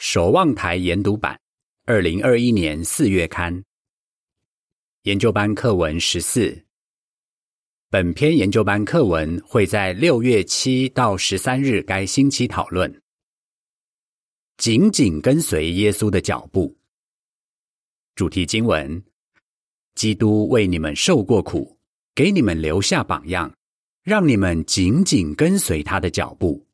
[0.00, 1.38] 守望台研读版，
[1.84, 3.62] 二零二一年四月刊。
[5.02, 6.64] 研究班课文十四。
[7.90, 13.02] 本篇研究班课文会在六月七到十三日该星期讨论。
[14.56, 16.74] 紧紧跟随耶稣的脚步。
[18.14, 19.04] 主题经文：
[19.96, 21.78] 基督为你们受过苦，
[22.14, 23.54] 给你们留下榜样，
[24.02, 26.66] 让你们紧紧跟随他的脚步。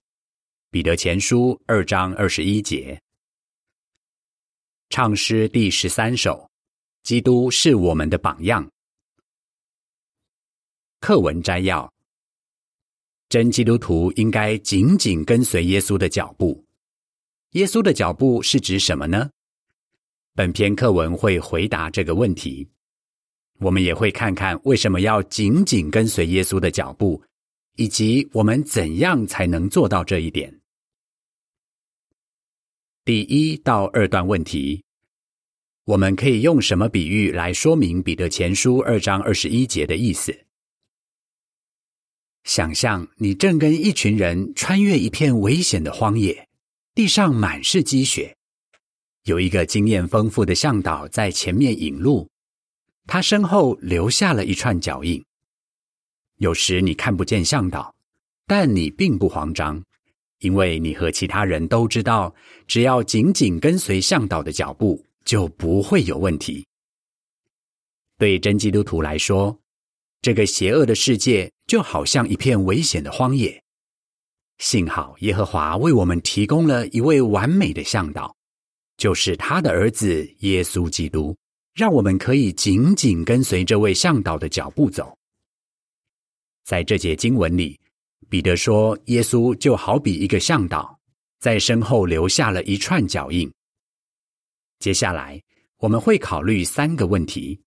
[0.70, 2.96] 彼得前书二章二十一节。
[4.88, 6.48] 唱诗第十三首：
[7.02, 8.66] 基督是我们的榜样。
[11.00, 11.92] 课文摘要：
[13.28, 16.64] 真基督徒应该紧紧跟随耶稣的脚步。
[17.50, 19.28] 耶稣的脚步是指什么呢？
[20.34, 22.66] 本篇课文会回答这个问题。
[23.58, 27.20] 我们也会看看为什么要紧紧跟随耶稣的脚步，
[27.74, 30.55] 以及我们怎样才能做到这一点。
[33.06, 34.82] 第一到二段问题，
[35.84, 40.36] 我们可以用什么比喻来说明彼得前书二章二十一节的意思？
[42.42, 46.48] 想象你正跟一群人穿越一片危险的荒野，
[46.96, 48.36] 地上满是积雪。
[49.22, 52.28] 有一个经验丰富的向导在前面引路，
[53.06, 55.24] 他身后留下了一串脚印。
[56.38, 57.94] 有时你看不见向导，
[58.48, 59.80] 但你并不慌张，
[60.40, 62.34] 因为你和其他人都知道，
[62.66, 66.66] 只要紧紧跟随向导的脚步，就不会有问题。
[68.18, 69.58] 对真基督徒来说，
[70.22, 73.62] 这个邪恶的世界就好像一片危险的荒野。
[74.58, 78.34] 幸好耶和华为我们提供了一位完美的向导。
[78.96, 81.36] 就是他的儿子耶稣基督，
[81.74, 85.14] 让我们可以紧紧跟随这位向导的脚步走。
[86.64, 87.78] 在这节经文里，
[88.28, 90.98] 彼得说，耶稣就好比一个向导，
[91.38, 93.50] 在身后留下了一串脚印。
[94.78, 95.40] 接下来，
[95.78, 97.60] 我们会考虑三个问题：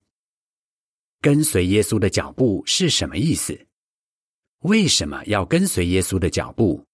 [1.22, 3.60] 跟随耶稣的脚步是什么意思？
[4.60, 6.86] 为什么要跟随耶稣的脚步？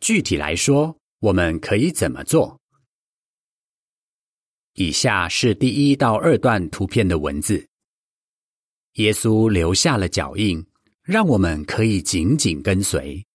[0.00, 2.58] 具体来说，我们可以怎么做？
[4.74, 7.64] 以下是第一到二段图片的文字。
[8.94, 10.64] 耶稣留下了脚印，
[11.10, 13.26] 让我们可以紧紧跟随。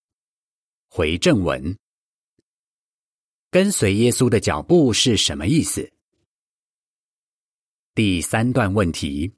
[0.87, 1.77] 回正文，
[3.51, 5.91] 跟随耶稣的脚步是什么意思？
[7.93, 9.29] 第三段问题：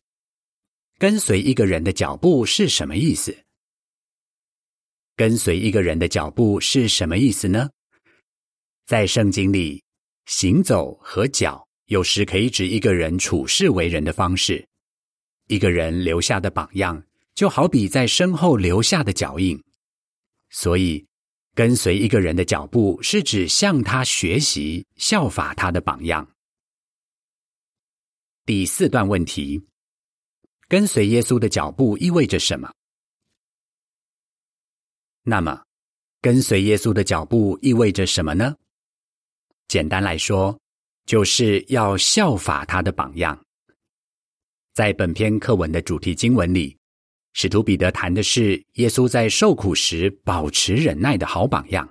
[1.00, 3.36] 跟随一个人的脚步是什么意思？
[5.16, 7.72] 跟随一个人的脚步是什么意思呢？
[8.86, 9.84] 在圣经里，
[10.28, 11.68] 行走和脚。
[11.88, 14.68] 有时可以指一个人处事为人的方式，
[15.48, 17.04] 一个人留下的榜样，
[17.38, 19.64] 就好比在身后留下的脚印。
[20.50, 21.06] 所以，
[21.54, 26.28] 跟随一个人的脚步，是指向他学习、效法他的榜样。
[28.44, 29.62] 第四段问题：
[30.68, 32.74] 跟随耶稣的脚步意味着什么？
[35.22, 35.64] 那么，
[36.20, 38.56] 跟随耶稣的脚步意味着什么呢？
[39.68, 40.60] 简单来说。
[41.06, 43.42] 就是要效法他的榜样。
[44.74, 46.77] 在本篇课文的主题经文里，
[47.34, 51.88] 使徒彼得谈的是耶稣在受苦时保持忍耐的好榜样。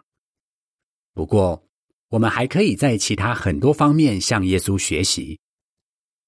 [1.14, 1.66] 不过，
[2.08, 5.38] 我们还可以在其他很多方面向耶稣学习。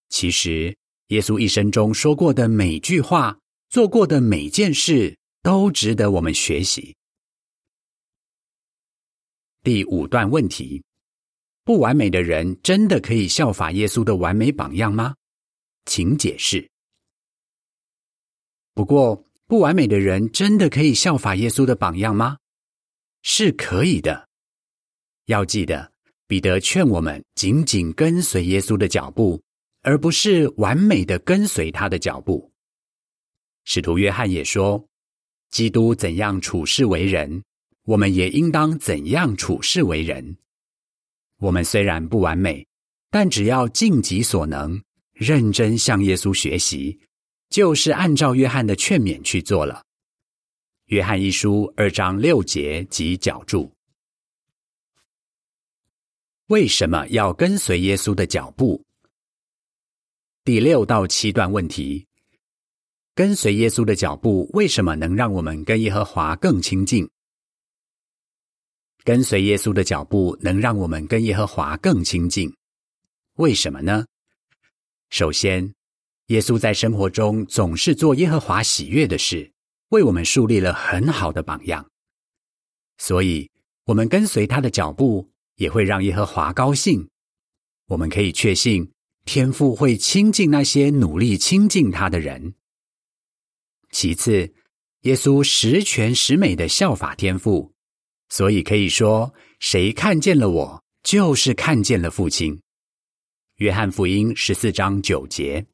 [0.09, 0.77] 其实，
[1.09, 3.39] 耶稣一生中说过的每句话、
[3.69, 6.95] 做过的每件事，都值得我们学习。
[9.63, 10.83] 第五段问题。
[11.65, 15.15] 不完美的人真的可以效法耶稣的完美榜样吗？
[15.85, 16.67] 请解释。
[18.79, 22.37] 不过，不完美的人真的可以效法耶稣的榜样吗？
[23.23, 24.29] 是可以的。
[25.27, 25.91] 要记得，
[26.29, 29.43] 彼得劝我们紧紧跟随耶稣的脚步，
[29.83, 32.53] 而不是完美的跟随他的脚步。
[33.65, 34.87] 使徒约翰也说
[35.51, 37.43] ：“基督怎样处事为人，
[37.83, 40.37] 我们也应当怎样处事为人。”
[41.43, 42.65] 我们虽然不完美，
[43.11, 44.81] 但只要尽己所能，
[45.15, 47.01] 认真向耶稣学习，
[47.49, 49.83] 就是按照约翰的劝勉去做了。
[50.87, 53.71] 约翰一书二章六节及脚注。
[56.47, 58.83] 为什么要跟随耶稣的脚步？
[60.45, 62.07] 第六到七段问题：
[63.15, 67.07] 跟随耶稣的脚步，为什么能让我们跟耶和华更亲近？
[69.05, 72.51] 跟随耶稣的脚步，能让我们跟耶和华更亲近。
[73.35, 74.07] 为什么呢？
[75.11, 75.75] 首先，
[76.29, 79.51] 耶稣在生活中总是做耶和华喜悦的事，
[79.89, 81.89] 为我们树立了很好的榜样。
[82.99, 83.51] 所以，
[83.85, 87.09] 我们跟随他的脚步，也会让耶和华高兴。
[87.87, 88.93] 我们可以确信，
[89.25, 92.55] 天父会亲近那些努力亲近他的人。
[93.91, 94.53] 其次，
[95.03, 97.73] 耶稣十全十美的效法天父，
[98.29, 102.61] 所以可以说，谁看见了我，就是看见了父亲。
[103.57, 105.65] 约翰福音十四章九节，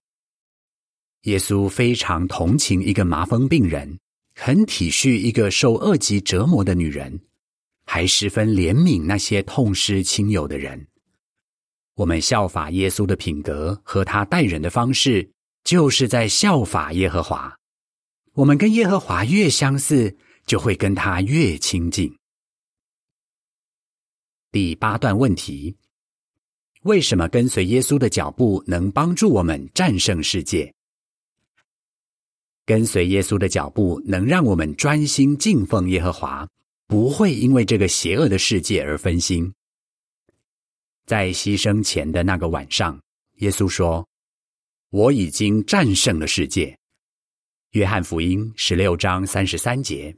[1.25, 3.99] 耶稣非常同情一个麻风病人，
[4.35, 7.19] 很体恤一个受恶疾折磨的女人，
[7.87, 10.87] 还十分怜悯那些痛失亲友的人。
[11.94, 15.31] 我们效法耶稣的品格和他待人的方式，
[15.62, 17.56] 就是在效法耶和华。
[18.35, 22.15] 我们跟耶和华越相似，就会跟他越亲近。
[24.53, 25.75] 第八段问题：
[26.82, 30.74] 为什么跟随耶稣的脚步能帮助我们战胜世界？
[32.67, 36.49] 跟随耶稣的脚步能让我们专心敬奉耶和华，
[36.87, 39.53] 不会因为这个邪恶的世界而分心。
[41.07, 42.99] 在牺牲前的那个晚上，
[43.37, 44.07] 耶稣说
[44.91, 46.75] ：“我已经战胜了世界。”
[47.73, 50.17] 约翰福音十六章三十三节，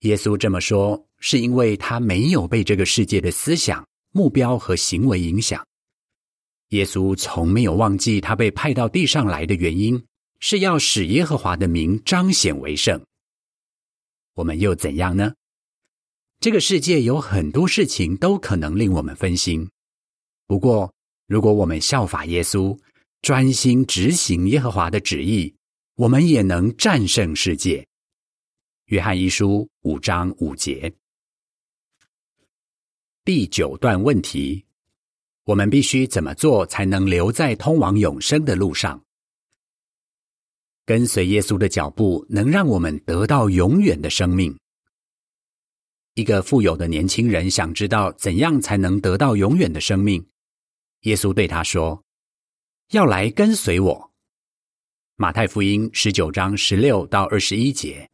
[0.00, 5.64] 耶稣这么说，是因为他没有被这个世界的思想、目标和行为影响。
[6.70, 10.02] 耶稣从没有忘记他被派到地上来的原因，
[10.44, 13.00] 是要使耶和华的名彰显为圣。
[14.34, 15.32] 我们又怎样呢？
[16.40, 19.70] 这个世界有很多事情都可能令我们分心。
[20.48, 20.92] 不过，
[21.28, 22.76] 如果我们效法耶稣，
[23.22, 25.54] 专心执行耶和华的旨意。
[25.94, 27.86] 我们也能战胜世界。
[28.86, 30.92] 约翰一书五章五节，
[33.24, 34.64] 第九段问题：
[35.44, 39.00] 我们必须怎么做才能留在通往永生的路上？
[40.84, 44.56] 跟随耶稣的脚步，能让我们得到永远的生命。
[46.14, 50.26] 一个富有的年轻人想知道怎样才能得到永远的生命。
[51.02, 52.02] 耶稣对他说
[52.92, 54.10] ：“要来跟随我。”
[55.16, 58.10] 马太福音十九章十六到二十一节，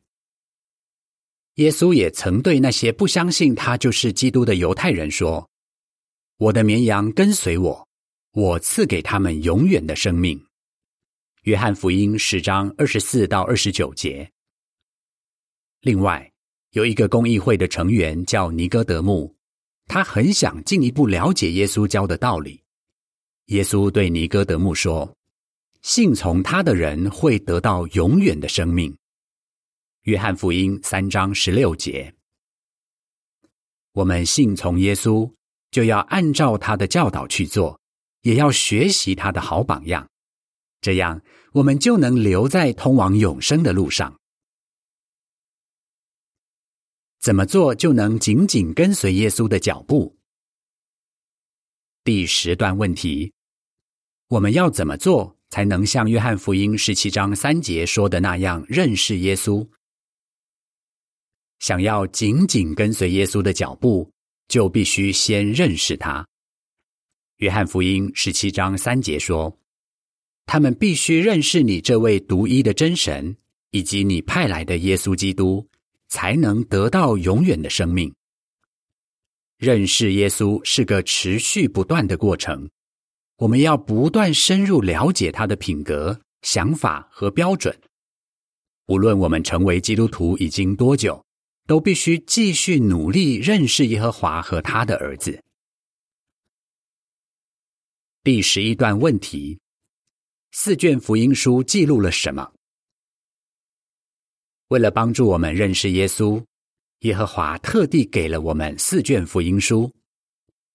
[1.54, 5.48] 耶稣也曾对那些不相信他就是基督的犹太人说
[6.38, 7.88] ：“我的绵羊跟随我，
[8.32, 10.40] 我赐给他们永远的生命。”
[11.42, 14.30] 约翰福音十章二十四到二十九节。
[15.80, 16.30] 另外，
[16.72, 19.34] 有一个公益会的成员叫尼哥德慕，
[19.86, 22.62] 他很想进一步了解耶稣教的道理。
[23.46, 25.14] 耶稣对尼哥德慕说。
[25.80, 28.94] 信从他的人会得到永远的生命。
[30.02, 32.12] 约翰福音三章十六节。
[33.92, 35.32] 我们信从耶稣，
[35.70, 37.80] 就要按照他的教导去做，
[38.22, 40.06] 也要学习他的好榜样，
[40.88, 41.20] 这样
[41.52, 44.18] 我们就能留在通往永生的路上。
[47.20, 50.16] 怎么做就能紧紧跟随耶稣的脚步？
[52.04, 53.30] 第十段问题：
[54.28, 55.36] 我们要怎么做？
[55.50, 59.68] 才能像约翰福音十七章三节说的那样认识耶稣。
[61.58, 64.10] 想要紧紧跟随耶稣的脚步，
[64.48, 66.26] 就必须先认识他。
[67.36, 69.54] 约翰福音十七章三节说
[70.48, 73.36] ：“他们必须认识你这位独一的真神，
[73.70, 75.68] 以及你派来的耶稣基督，
[76.08, 78.12] 才能得到永远的生命。”
[79.58, 82.70] 认识耶稣是个持续不断的过程。
[83.36, 87.78] 我们要不断深入了解他的品格、想法和标准。
[88.86, 91.22] 无论我们成为基督徒已经多久，
[91.66, 95.44] 都必须继续努力认识耶和华和他的儿子。
[98.24, 99.58] 第十一段问题：
[100.52, 102.50] 四卷福音书记录了什么？
[104.68, 106.42] 为了帮助我们认识耶稣，
[107.00, 109.92] 耶和华特地给了我们四卷福音书。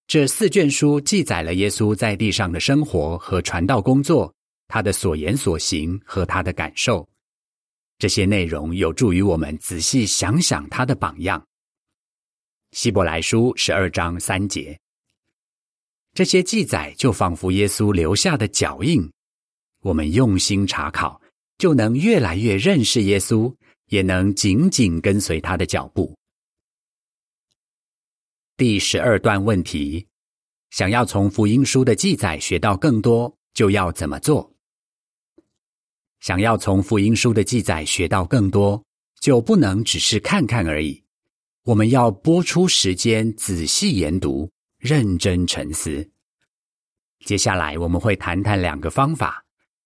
[0.06, 4.34] 这四卷书记载了耶稣在地上的生活和传道工作，
[4.68, 7.08] 他的所言所行和他的感受。
[7.98, 11.44] 这些内容有助于我们仔细想想他的榜样。
[12.74, 14.80] 希伯来书十二章三节，
[16.14, 19.12] 这些记载就仿佛耶稣留下的脚印。
[19.84, 21.22] 我们用心查考，
[21.58, 23.54] 就能越来越认识耶稣，
[23.88, 26.16] 也能紧紧跟随他的脚步。
[28.56, 30.08] 第十二段问题：
[30.70, 34.50] 想要从福音书的记载学到更多，就要怎么做？
[36.22, 38.82] 想要从福音书的记载学到更多，
[39.20, 41.04] 就不能只是看看而已。
[41.64, 46.10] 我们要拨出时间，仔细研读，认真沉思。
[47.26, 49.43] 接下来我们会谈谈两个方法，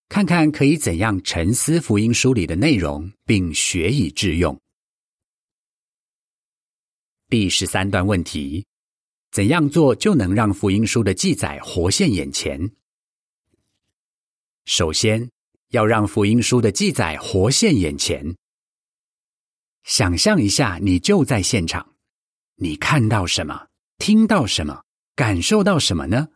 [0.09, 4.59] 看看可以怎样沉思福音书里的内容，并学以致用。
[7.29, 8.65] 第十三段问题：
[9.31, 12.71] 怎样做就能让福音书的记载活现眼前？
[14.65, 15.29] 首先，
[15.69, 18.35] 要让福音书的记载活现眼前。
[19.83, 21.95] 想象一下，你就在现场，
[22.55, 23.67] 你看到什么？
[23.97, 24.83] 听到什么？
[25.15, 26.29] 感受到什么呢？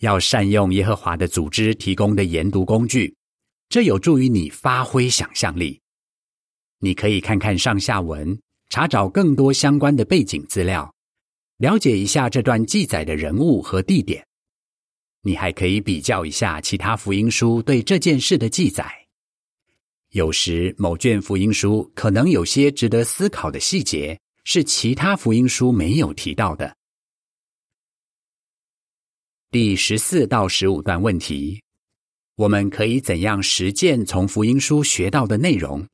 [0.00, 3.14] 要善用耶和华的组织提供的研读工具，
[3.68, 5.80] 这有助于你发挥想象力。
[6.80, 8.38] 你可以看看上下文，
[8.70, 10.92] 查找更多相关的背景资料，
[11.58, 14.26] 了解一下这段记载的人物和地点。
[15.22, 18.90] 你还可以比较一下其他福音书对这件事的记载。
[20.12, 26.74] 有时某卷福音书可能有些值得思考的细节，是其他福音书没有提到的。
[29.52, 31.60] 第十四到十五段问题，
[32.36, 35.84] 我们可以怎样实践从福音书学到的内容？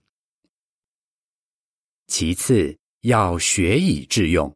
[2.06, 4.54] 其次，要学以致用。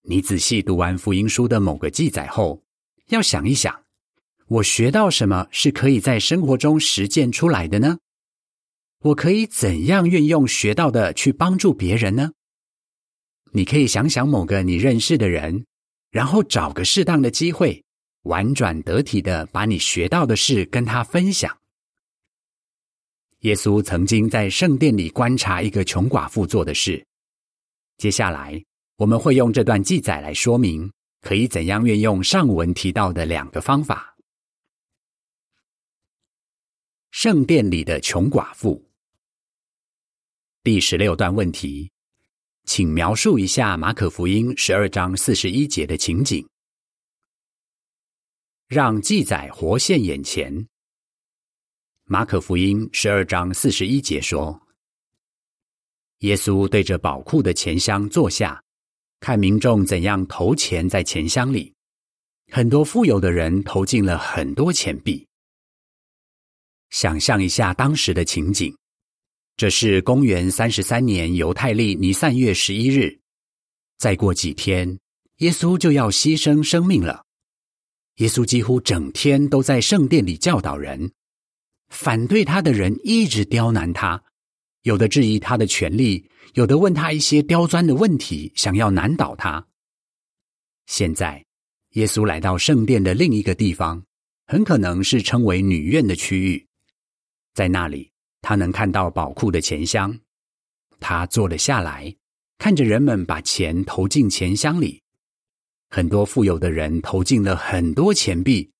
[0.00, 2.62] 你仔细读完福音书的某个记载后，
[3.08, 3.84] 要想一想，
[4.46, 7.98] 我学到什么是可以在生活中实践出来的呢？
[9.00, 12.32] 我可以怎样运用学到的去帮助别人呢？
[13.52, 15.66] 你可以想想某个你认识的人，
[16.14, 17.84] 然后找个适当的机会，
[18.22, 21.58] 婉转得体的把你学到的事跟他分享。
[23.40, 27.04] 耶稣曾经在圣殿里观察一个穷寡妇做的事。
[27.96, 30.88] 接下来，我们会用这段记载来说明
[31.20, 34.14] 可以怎样运用上文提到的两个方法。
[37.10, 38.88] 圣殿里的穷寡妇，
[40.62, 41.90] 第十六段问题，
[42.64, 46.48] 请描述一下马可福音十二章四十一节的情景，
[48.68, 50.66] 让记载活现眼前。
[52.04, 54.62] 马可福音十二章四十一节说
[56.20, 58.62] ：“耶稣对着宝库的钱箱坐下，
[59.20, 61.72] 看民众怎样投钱在钱箱里。
[62.50, 65.26] 很多富有的人投进了很多钱币。
[66.90, 68.76] 想象一下当时的情景：
[69.56, 73.20] 这是公元三十三年犹太历尼散月十一日，
[73.98, 74.98] 再过几天，
[75.36, 77.24] 耶稣就要牺牲生命了。
[78.16, 81.12] 耶稣几乎整天都在圣殿里教导人。”
[81.90, 84.20] 反对他的人一直刁难他，
[84.82, 89.64] 有的质疑他的权利，有的问他一些刁钻的问题，想要难倒他。
[90.86, 91.44] 现在，
[91.90, 94.04] 耶稣来到圣殿的另一个地方，
[94.46, 96.66] 很可能是称为女院的区域，
[97.54, 98.10] 在那里，
[98.44, 100.14] 他能看到宝库的钱箱。
[101.00, 102.14] 他坐了下来，
[102.58, 105.00] 看着人们把钱投进钱箱里，
[105.88, 108.70] 很多富有的人投进了很多钱币。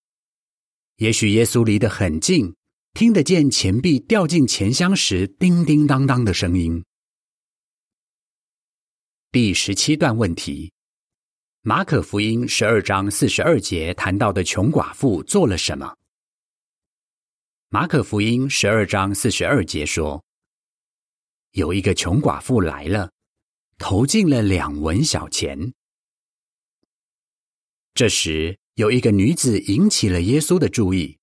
[0.98, 2.54] 也许耶稣离得很近。
[2.92, 6.84] 听得见钱币掉进钱箱时叮叮当当的声音。
[9.32, 10.70] 第十七段问题：
[11.62, 15.92] 马可福音十二章四十二节谈到的穷寡妇做了什么？
[17.74, 20.22] 马可福音十二章四十二节说，
[21.50, 23.10] 有一个穷寡妇来了，
[23.78, 25.72] 投进了两文小钱。
[27.92, 31.18] 这时，有一个女子引起了耶稣的注意。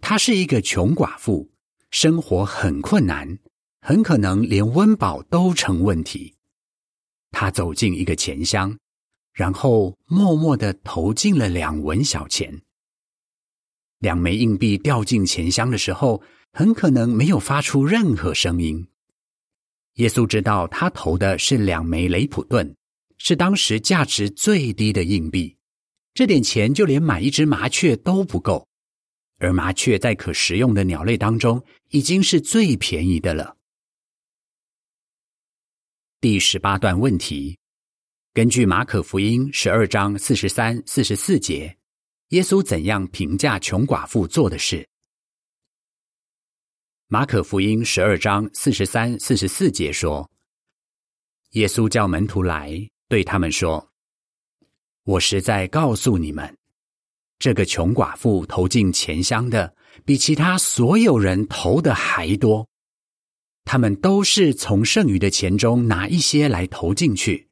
[0.00, 1.52] 她是一个穷寡妇，
[1.92, 3.38] 生活很困难，
[3.80, 6.34] 很可能连温饱都成问题。
[7.30, 8.76] 她走进一个钱箱，
[9.32, 12.60] 然后默默的投进了两文小钱。
[14.02, 16.20] 两枚硬币掉进钱箱的时候，
[16.52, 18.84] 很可能没有发出任何声音。
[19.94, 22.74] 耶稣知道他投的是两枚雷普顿，
[23.18, 25.56] 是当时价值最低的硬币，
[26.14, 28.66] 这点钱就连买一只麻雀都不够。
[29.38, 33.56] 而麻雀在可食用的鸟类当中，已经是最便宜的了。
[36.20, 37.56] 第十八段问题：
[38.34, 41.76] 根据马可福音十二章四十三、四十四节，
[42.32, 44.88] 耶稣怎样评价穷寡妇做的事？
[47.08, 50.30] 马可福音十二章四十三、四十四节说
[51.52, 53.86] ：“耶稣叫门徒来，对他们说
[55.04, 56.56] ：‘我实在告诉你们。’”
[57.38, 59.74] 这个穷寡妇投进钱箱的，
[60.06, 62.66] 比其他所有人投的还多。
[63.66, 67.50] 他们都是从剩余的钱中拿一些来投进去，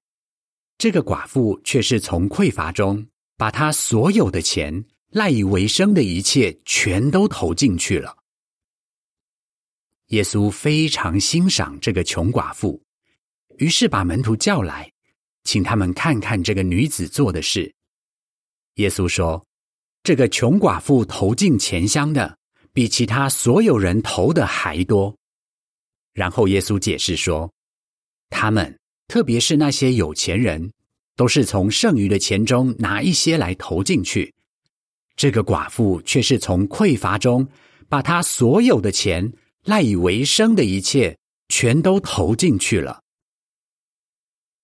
[0.78, 3.06] 这个寡妇却是从匮乏中
[3.40, 8.14] 把她所有的钱、赖以为生的一切全都投进去了。
[10.08, 12.78] 耶稣非常欣赏这个穷寡妇，
[13.56, 14.92] 于是把门徒叫来，
[15.44, 17.72] 请他们看看这个女子做的事。
[18.74, 19.42] 耶稣说。
[20.02, 22.38] 这个穷寡妇投进钱箱的，
[22.72, 25.14] 比其他所有人投的还多。
[26.14, 27.52] 然后耶稣解释说，
[28.30, 28.78] 他们，
[29.08, 30.72] 特别是那些有钱人，
[31.16, 34.32] 都是从剩余的钱中拿一些来投进去。
[35.16, 37.46] 这个寡妇却是从匮乏中
[37.88, 39.32] 把她所有的钱、
[39.64, 43.02] 赖以为生的一切，全都投进去了。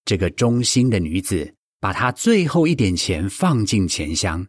[0.04, 4.46] 这个忠心的女子把她最后一点钱放进钱箱，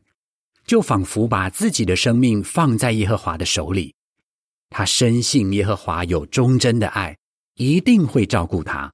[0.66, 3.94] 就仿佛把自己的生命放在耶和华的手里。
[4.70, 7.18] 她深信耶和华有忠贞的爱，
[7.56, 8.94] 一定会照顾她。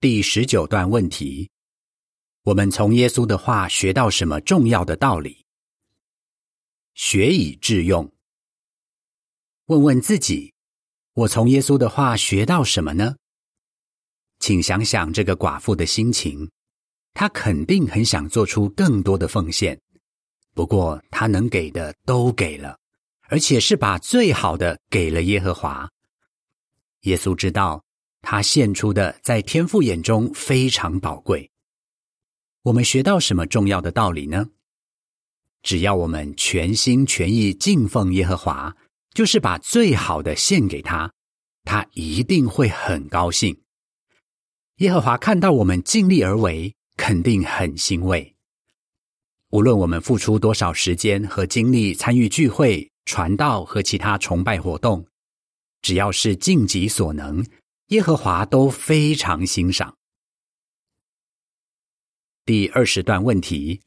[0.00, 1.50] 第十九段问题。
[2.44, 5.44] 我们从耶稣的话学到什么重要的道理？
[6.94, 8.08] 学以致用。
[9.64, 10.54] 问问自己，
[11.14, 13.16] 我从耶稣的话学到什么呢？
[14.38, 16.48] 请想想这个寡妇的心情，
[17.12, 19.80] 她肯定很想做出更多的奉献，
[20.54, 22.78] 不过她能给的都给了，
[23.22, 25.90] 而且是把最好的给了耶和华。
[27.00, 27.82] 耶稣知道，
[28.22, 31.50] 他献出的在天父眼中非常宝贵。
[32.62, 34.48] 我们学到什么重要的道理呢？
[35.62, 38.76] 只要我们全心全意敬奉耶和华，
[39.12, 41.12] 就是把最好的献给他，
[41.64, 43.60] 他一定会很高兴。
[44.76, 48.36] 耶和华看到我们尽力而为，肯定很欣慰。
[49.50, 55.06] 无论我们付出多少时间和精力参与聚会、传道和其他崇拜活动，
[55.80, 57.44] 只要是尽己所能，
[57.88, 59.96] 耶和华都非常欣赏。
[62.44, 63.80] 第二十段问题：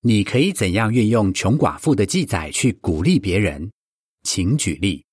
[0.00, 3.70] 你可以怎样运用穷寡妇的记载去鼓励别人？
[4.24, 5.06] 请举例。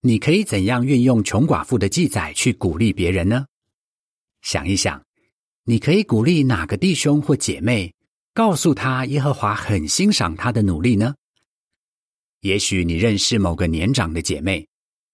[0.00, 3.46] 你可以怎样运用穷寡妇的记载去鼓励别人呢？
[4.42, 5.00] 想一想，
[5.62, 7.94] 你可以鼓励哪个弟兄或姐妹，
[8.32, 11.14] 告诉他耶和华很欣赏他的努力呢？
[12.40, 14.66] 也许你认识某个年长的姐妹，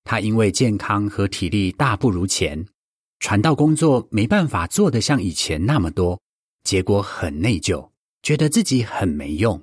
[0.05, 2.67] 他因为健康和体力大不如前。
[3.19, 6.19] 传道工作没办法做得像以前那么多，
[6.65, 7.91] 结果很内疚，
[8.23, 9.63] 觉得自己很没用。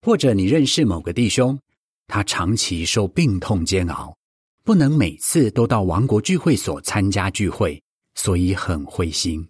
[0.00, 1.58] 或者你认识某个弟兄，
[2.06, 4.16] 他长期受病痛煎熬，
[4.64, 7.82] 不能每次都到王国聚会所参加聚会，
[8.14, 9.46] 所以很灰心。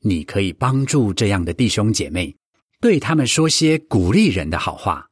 [0.00, 2.36] 你可以帮助这样的弟兄姐妹，
[2.80, 5.08] 对他们说些鼓励人的好话。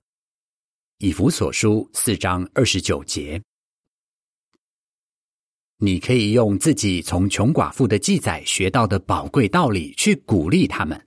[1.03, 3.41] 以弗所书四章二十九节。
[5.79, 11.07] 你可以用自己从穷寡妇的记载学到的宝贵道理去鼓励他们，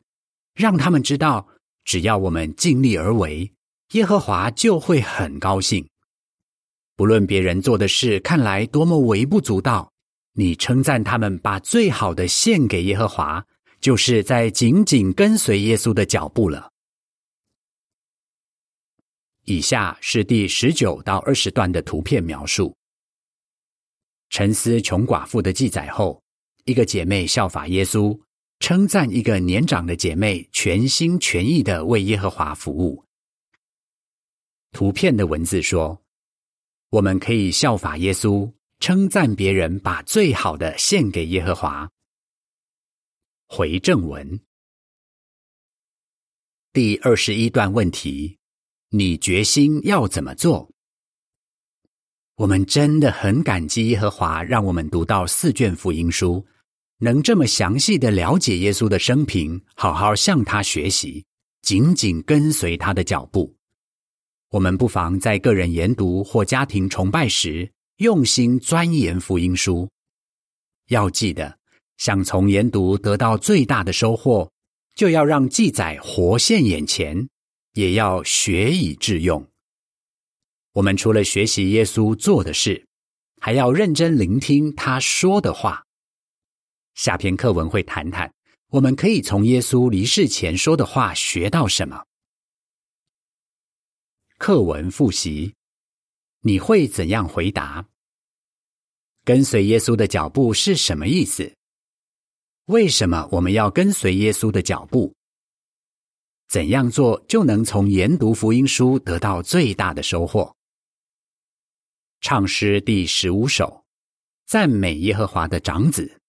[0.56, 1.47] 让他们知道，
[1.86, 3.47] 只要我们尽力而为，
[3.91, 5.88] 耶和华就会很高兴。
[6.95, 9.91] 不论别人做的事看来多么微不足道，
[10.34, 13.45] 你称赞他们把最好的献给耶和华，
[13.79, 16.72] 就是在紧紧跟随耶稣的脚步了。
[19.45, 22.75] 以下是第十九到二十段的图片描述。
[24.29, 26.21] 沉思穷寡妇的记载后，
[26.65, 28.19] 一个姐妹效法耶稣，
[28.60, 33.03] 称赞一个年长的姐妹全心全意的为耶和华服务。
[34.71, 36.01] 图片的文字说
[36.89, 41.88] ：“我们可以效法耶稣，称赞别人把最好的献给耶和华。”
[43.45, 44.39] 回正文
[46.71, 48.39] 第二十一段问题：
[48.95, 50.69] 你决心要怎么做？
[52.36, 56.45] 我们真的很感激耶和华，让我们读到四卷福音书，
[56.99, 61.25] 能这么详细的了解耶稣的生平，好好向他学习，
[61.63, 63.51] 紧紧跟随他的脚步。
[64.51, 69.89] 我们不妨在个人研读或家庭崇拜时，用心钻研福音书。
[70.89, 71.58] 要记得，
[71.97, 74.51] 想从研读得到最大的收获，
[74.93, 77.27] 就要让记载活现眼前，
[77.73, 79.47] 也要学以致用。
[80.71, 82.88] 我们除了学习耶稣做的事，
[83.39, 85.86] 还要认真聆听他说的话。
[86.95, 88.33] 下篇课文会谈谈，
[88.69, 92.05] 我们可以从耶稣离世前说的话学到什么。
[94.38, 95.53] 课文复习，
[96.41, 97.88] 你会怎样回答？
[99.23, 101.55] 跟随耶稣的脚步是什么意思？
[102.65, 105.15] 为什么我们要跟随耶稣的脚步？
[106.47, 110.53] 怎样做就能从研读福音书得到最大的收获？
[112.21, 113.84] 唱诗第十五首，
[114.45, 116.19] 赞美耶和华的长子。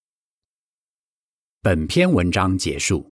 [1.61, 3.14] 本篇文章结束。